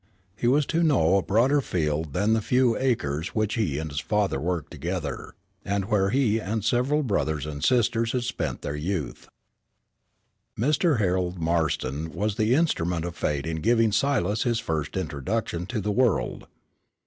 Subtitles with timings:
[0.35, 3.99] He was to know a broader field than the few acres which he and his
[3.99, 9.29] father worked together, and where he and several brothers and sisters had spent their youth.
[10.59, 10.97] Mr.
[10.97, 15.91] Harold Marston was the instrument of Fate in giving Silas his first introduction to the
[15.91, 16.47] world.